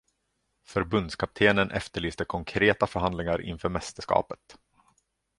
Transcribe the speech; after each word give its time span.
Förbundskaptenen 0.67 1.71
efterlyste 1.71 2.25
konkreta 2.25 2.87
förhandlingar 2.87 3.41
inför 3.41 3.69
mästerskapet. 3.69 4.57